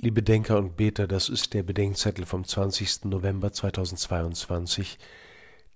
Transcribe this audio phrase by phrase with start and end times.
[0.00, 3.06] Liebe Denker und Beter, das ist der Bedenkzettel vom 20.
[3.06, 4.96] November 2022,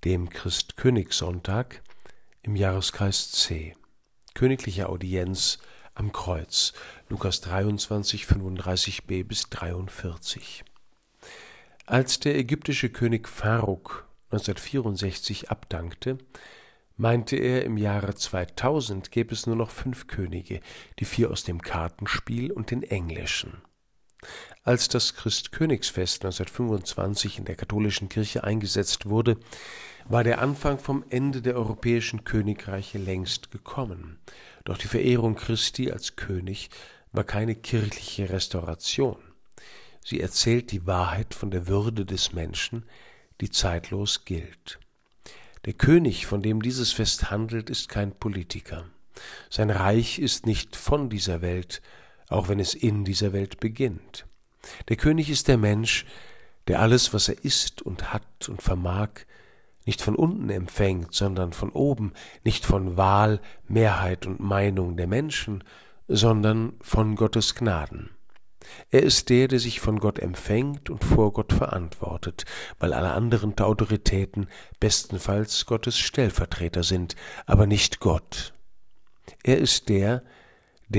[0.04, 1.82] dem Christkönigssonntag
[2.43, 3.74] im Jahreskreis C.
[4.32, 5.58] Königliche Audienz
[5.95, 6.72] am Kreuz,
[7.08, 10.62] Lukas 23, 35b bis 43.
[11.86, 16.18] Als der ägyptische König Pharuk 1964 abdankte,
[16.96, 20.61] meinte er, im Jahre 2000 gäbe es nur noch fünf Könige,
[21.00, 23.61] die vier aus dem Kartenspiel und den englischen.
[24.64, 29.36] Als das Christkönigsfest 1925 in der katholischen Kirche eingesetzt wurde,
[30.08, 34.19] war der Anfang vom Ende der europäischen Königreiche längst gekommen.
[34.64, 36.70] Doch die Verehrung Christi als König
[37.12, 39.17] war keine kirchliche Restauration.
[40.05, 42.84] Sie erzählt die Wahrheit von der Würde des Menschen,
[43.41, 44.78] die zeitlos gilt.
[45.64, 48.84] Der König, von dem dieses Fest handelt, ist kein Politiker.
[49.48, 51.83] Sein Reich ist nicht von dieser Welt,
[52.33, 54.27] auch wenn es in dieser Welt beginnt.
[54.89, 56.06] Der König ist der Mensch,
[56.69, 59.11] der alles, was er ist und hat und vermag,
[59.84, 62.12] nicht von unten empfängt, sondern von oben,
[62.45, 65.65] nicht von Wahl, Mehrheit und Meinung der Menschen,
[66.06, 68.11] sondern von Gottes Gnaden.
[68.91, 72.45] Er ist der, der sich von Gott empfängt und vor Gott verantwortet,
[72.78, 74.47] weil alle anderen Autoritäten
[74.78, 78.55] bestenfalls Gottes Stellvertreter sind, aber nicht Gott.
[79.43, 80.23] Er ist der, der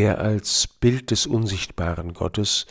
[0.02, 2.66] als Bild des unsichtbaren Gottes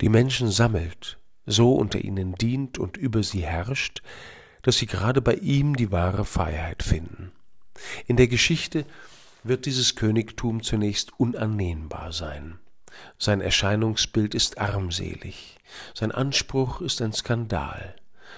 [0.00, 4.02] die Menschen sammelt, so unter ihnen dient und über sie herrscht,
[4.62, 7.32] dass sie gerade bei ihm die wahre Freiheit finden.
[8.06, 8.84] In der Geschichte
[9.42, 12.58] wird dieses Königtum zunächst unannehmbar sein.
[13.18, 15.56] Sein Erscheinungsbild ist armselig,
[15.94, 17.94] sein Anspruch ist ein Skandal,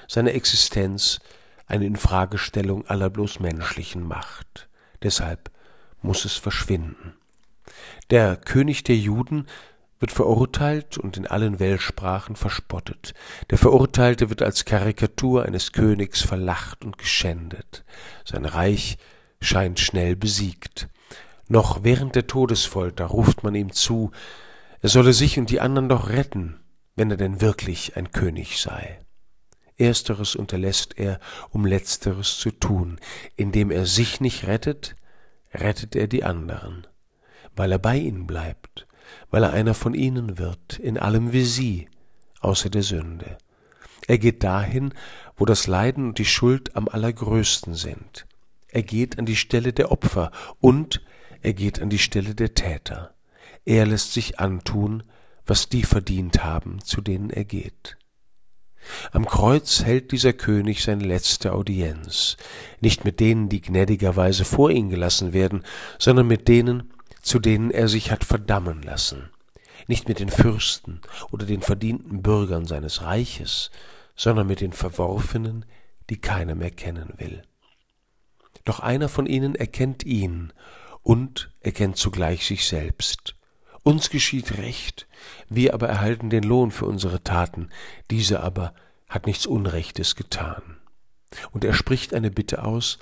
[0.07, 1.21] seine Existenz
[1.67, 4.69] eine Infragestellung aller bloß menschlichen Macht.
[5.03, 5.51] Deshalb
[6.03, 7.15] muss es verschwinden.
[8.11, 9.47] Der König der Juden
[10.01, 13.15] wird verurteilt und in allen Weltsprachen verspottet.
[13.51, 17.85] Der Verurteilte wird als Karikatur eines Königs verlacht und geschändet.
[18.25, 18.97] Sein Reich
[19.43, 20.89] scheint schnell besiegt.
[21.49, 24.11] Noch während der Todesfolter ruft man ihm zu,
[24.81, 26.59] er solle sich und die anderen doch retten,
[26.97, 28.99] wenn er denn wirklich ein König sei.
[29.77, 31.21] Ersteres unterlässt er,
[31.51, 32.99] um letzteres zu tun.
[33.37, 34.95] Indem er sich nicht rettet,
[35.53, 36.87] rettet er die anderen
[37.61, 38.87] weil er bei ihnen bleibt,
[39.31, 41.91] weil er einer von ihnen wird, in allem wie sie,
[42.41, 43.37] außer der Sünde.
[44.07, 44.95] Er geht dahin,
[45.37, 48.27] wo das Leiden und die Schuld am allergrößten sind.
[48.69, 51.03] Er geht an die Stelle der Opfer und
[51.43, 53.13] er geht an die Stelle der Täter.
[53.67, 55.03] Er lässt sich antun,
[55.45, 57.99] was die verdient haben, zu denen er geht.
[59.13, 62.39] Am Kreuz hält dieser König seine letzte Audienz,
[62.81, 65.63] nicht mit denen, die gnädigerweise vor ihn gelassen werden,
[65.99, 66.91] sondern mit denen,
[67.23, 69.31] zu denen er sich hat verdammen lassen,
[69.87, 71.01] nicht mit den Fürsten
[71.31, 73.71] oder den verdienten Bürgern seines Reiches,
[74.17, 75.65] sondern mit den Verworfenen,
[76.09, 77.43] die keiner mehr kennen will.
[78.65, 80.53] Doch einer von ihnen erkennt ihn
[81.03, 83.37] und erkennt zugleich sich selbst.
[83.83, 85.07] Uns geschieht Recht,
[85.49, 87.71] wir aber erhalten den Lohn für unsere Taten,
[88.11, 88.75] diese aber
[89.09, 90.77] hat nichts Unrechtes getan.
[91.53, 92.99] Und er spricht eine Bitte aus,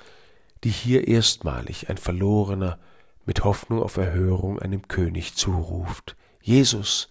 [0.63, 2.79] die hier erstmalig ein Verlorener
[3.25, 6.15] mit Hoffnung auf Erhörung einem König zuruft.
[6.41, 7.09] Jesus,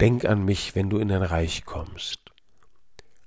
[0.00, 2.20] denk an mich, wenn du in dein Reich kommst.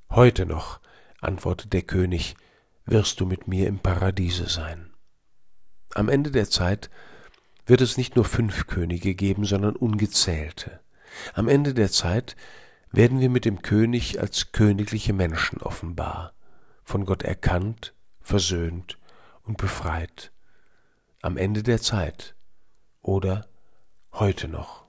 [0.09, 0.79] Heute noch,
[1.19, 2.35] antwortet der König,
[2.85, 4.93] wirst du mit mir im Paradiese sein.
[5.93, 6.89] Am Ende der Zeit
[7.65, 10.79] wird es nicht nur fünf Könige geben, sondern ungezählte.
[11.33, 12.35] Am Ende der Zeit
[12.91, 16.33] werden wir mit dem König als königliche Menschen offenbar,
[16.83, 18.97] von Gott erkannt, versöhnt
[19.43, 20.31] und befreit
[21.21, 22.35] am Ende der Zeit
[23.01, 23.47] oder
[24.13, 24.85] heute noch.